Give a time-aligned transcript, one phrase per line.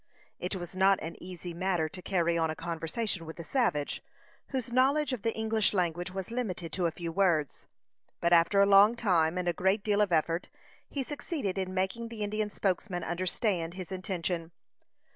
[0.39, 4.01] It was not an easy matter to carry on a conversation with the savage,
[4.47, 7.67] whose knowledge of the English language was limited to a few words;
[8.19, 10.49] but after a long time, and a great deal of effort,
[10.89, 14.49] he succeeded in making the Indian spokesman understand his intention.